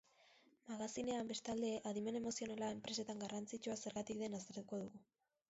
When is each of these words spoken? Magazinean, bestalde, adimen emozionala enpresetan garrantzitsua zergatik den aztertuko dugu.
Magazinean, 0.69 1.29
bestalde, 1.31 1.69
adimen 1.91 2.17
emozionala 2.21 2.71
enpresetan 2.77 3.23
garrantzitsua 3.27 3.79
zergatik 3.85 4.25
den 4.27 4.41
aztertuko 4.41 4.83
dugu. 4.87 5.07